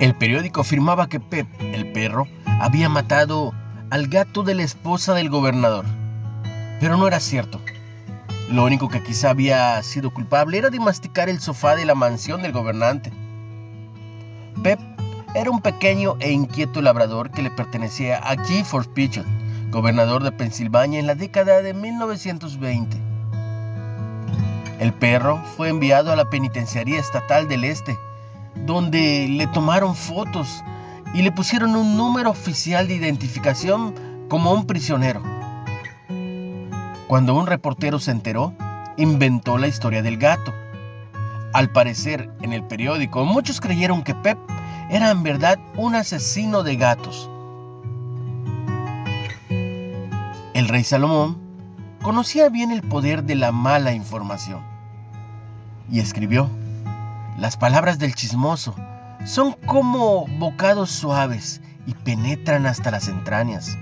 El 0.00 0.14
periódico 0.14 0.62
afirmaba 0.62 1.10
que 1.10 1.20
Pep, 1.20 1.46
el 1.60 1.92
perro, 1.92 2.26
había 2.46 2.88
matado 2.88 3.52
al 3.90 4.08
gato 4.08 4.42
de 4.42 4.54
la 4.54 4.62
esposa 4.62 5.12
del 5.12 5.28
gobernador. 5.28 5.84
Pero 6.80 6.96
no 6.96 7.06
era 7.06 7.20
cierto. 7.20 7.60
Lo 8.48 8.64
único 8.64 8.88
que 8.88 9.02
quizá 9.02 9.28
había 9.28 9.82
sido 9.82 10.10
culpable 10.10 10.56
era 10.56 10.70
de 10.70 10.80
masticar 10.80 11.28
el 11.28 11.38
sofá 11.38 11.76
de 11.76 11.84
la 11.84 11.94
mansión 11.94 12.40
del 12.40 12.52
gobernante. 12.52 13.12
Pep 14.62 14.80
era 15.34 15.50
un 15.50 15.60
pequeño 15.60 16.16
e 16.18 16.32
inquieto 16.32 16.80
labrador 16.80 17.30
que 17.30 17.42
le 17.42 17.50
pertenecía 17.50 18.20
a 18.20 18.42
Gifford 18.42 18.88
Pichot, 18.94 19.26
gobernador 19.70 20.22
de 20.22 20.32
Pensilvania 20.32 20.98
en 20.98 21.08
la 21.08 21.14
década 21.14 21.60
de 21.60 21.74
1920. 21.74 22.96
El 24.78 24.94
perro 24.94 25.42
fue 25.58 25.68
enviado 25.68 26.10
a 26.10 26.16
la 26.16 26.30
penitenciaría 26.30 26.98
estatal 26.98 27.48
del 27.48 27.64
Este, 27.64 27.98
donde 28.54 29.26
le 29.28 29.46
tomaron 29.46 29.94
fotos 29.94 30.62
y 31.14 31.22
le 31.22 31.32
pusieron 31.32 31.76
un 31.76 31.96
número 31.96 32.30
oficial 32.30 32.86
de 32.88 32.94
identificación 32.94 33.94
como 34.28 34.52
un 34.52 34.66
prisionero. 34.66 35.22
Cuando 37.08 37.34
un 37.34 37.46
reportero 37.46 37.98
se 37.98 38.12
enteró, 38.12 38.54
inventó 38.96 39.58
la 39.58 39.66
historia 39.66 40.02
del 40.02 40.16
gato. 40.16 40.54
Al 41.52 41.70
parecer, 41.70 42.30
en 42.40 42.52
el 42.52 42.62
periódico, 42.62 43.24
muchos 43.24 43.60
creyeron 43.60 44.04
que 44.04 44.14
Pep 44.14 44.38
era 44.90 45.10
en 45.10 45.22
verdad 45.22 45.58
un 45.76 45.96
asesino 45.96 46.62
de 46.62 46.76
gatos. 46.76 47.28
El 50.54 50.68
rey 50.68 50.84
Salomón 50.84 51.38
conocía 52.02 52.48
bien 52.48 52.70
el 52.70 52.82
poder 52.82 53.24
de 53.24 53.34
la 53.34 53.50
mala 53.50 53.92
información 53.92 54.60
y 55.90 56.00
escribió, 56.00 56.48
las 57.40 57.56
palabras 57.56 57.98
del 57.98 58.14
chismoso 58.14 58.74
son 59.24 59.54
como 59.64 60.26
bocados 60.38 60.90
suaves 60.90 61.62
y 61.86 61.94
penetran 61.94 62.66
hasta 62.66 62.90
las 62.90 63.08
entrañas. 63.08 63.78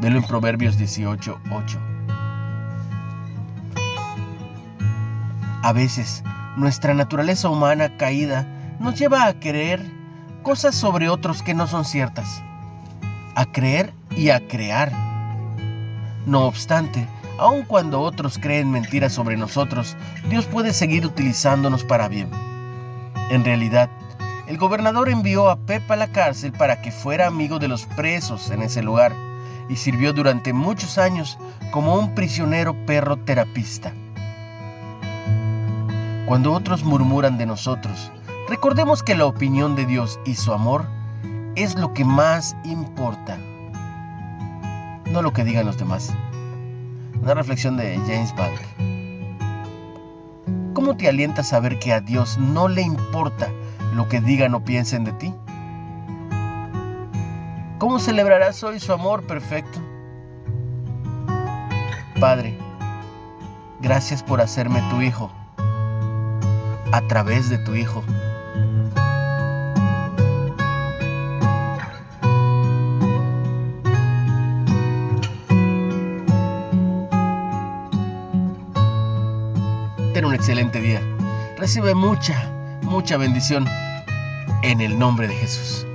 Velo 0.00 0.18
en 0.18 0.24
Proverbios 0.24 0.76
18, 0.76 1.40
8. 1.52 1.78
A 5.62 5.72
veces, 5.72 6.24
nuestra 6.56 6.94
naturaleza 6.94 7.48
humana 7.48 7.96
caída 7.96 8.44
nos 8.80 8.98
lleva 8.98 9.26
a 9.26 9.34
creer 9.34 9.80
cosas 10.42 10.74
sobre 10.74 11.08
otros 11.08 11.44
que 11.44 11.54
no 11.54 11.68
son 11.68 11.84
ciertas, 11.84 12.42
a 13.36 13.46
creer 13.46 13.94
y 14.10 14.30
a 14.30 14.48
crear. 14.48 14.90
No 16.26 16.46
obstante, 16.46 17.06
aun 17.42 17.62
cuando 17.64 18.00
otros 18.00 18.38
creen 18.38 18.70
mentiras 18.70 19.12
sobre 19.12 19.36
nosotros, 19.36 19.96
Dios 20.28 20.46
puede 20.46 20.72
seguir 20.72 21.04
utilizándonos 21.04 21.82
para 21.82 22.08
bien. 22.08 22.30
En 23.30 23.44
realidad, 23.44 23.90
el 24.46 24.58
gobernador 24.58 25.08
envió 25.08 25.50
a 25.50 25.56
Pep 25.56 25.90
a 25.90 25.96
la 25.96 26.12
cárcel 26.12 26.52
para 26.52 26.80
que 26.80 26.92
fuera 26.92 27.26
amigo 27.26 27.58
de 27.58 27.68
los 27.68 27.86
presos 27.86 28.50
en 28.50 28.62
ese 28.62 28.82
lugar 28.82 29.12
y 29.68 29.76
sirvió 29.76 30.12
durante 30.12 30.52
muchos 30.52 30.98
años 30.98 31.36
como 31.72 31.98
un 31.98 32.14
prisionero 32.14 32.74
perro 32.86 33.16
terapista. 33.16 33.92
Cuando 36.26 36.52
otros 36.52 36.84
murmuran 36.84 37.38
de 37.38 37.46
nosotros, 37.46 38.12
recordemos 38.48 39.02
que 39.02 39.16
la 39.16 39.26
opinión 39.26 39.74
de 39.74 39.86
Dios 39.86 40.20
y 40.24 40.34
su 40.34 40.52
amor 40.52 40.86
es 41.56 41.74
lo 41.74 41.92
que 41.92 42.04
más 42.04 42.56
importa, 42.64 43.36
no 45.10 45.22
lo 45.22 45.32
que 45.32 45.44
digan 45.44 45.66
los 45.66 45.76
demás. 45.76 46.12
Una 47.22 47.34
reflexión 47.34 47.76
de 47.76 47.96
James 48.06 48.34
Bank. 48.34 48.60
¿Cómo 50.74 50.96
te 50.96 51.08
alienta 51.08 51.44
saber 51.44 51.78
que 51.78 51.92
a 51.92 52.00
Dios 52.00 52.36
no 52.36 52.66
le 52.66 52.82
importa 52.82 53.48
lo 53.94 54.08
que 54.08 54.20
digan 54.20 54.54
o 54.54 54.64
piensen 54.64 55.04
de 55.04 55.12
ti? 55.12 55.32
¿Cómo 57.78 58.00
celebrarás 58.00 58.62
hoy 58.64 58.80
su 58.80 58.92
amor 58.92 59.24
perfecto? 59.24 59.78
Padre, 62.18 62.58
gracias 63.80 64.22
por 64.22 64.40
hacerme 64.40 64.82
tu 64.90 65.00
hijo 65.00 65.30
a 66.92 67.00
través 67.08 67.48
de 67.48 67.58
tu 67.58 67.74
Hijo. 67.74 68.04
Ten 80.12 80.26
un 80.26 80.34
excelente 80.34 80.78
día. 80.78 81.00
Recibe 81.56 81.94
mucha, 81.94 82.50
mucha 82.82 83.16
bendición 83.16 83.66
en 84.62 84.82
el 84.82 84.98
nombre 84.98 85.26
de 85.26 85.34
Jesús. 85.34 85.86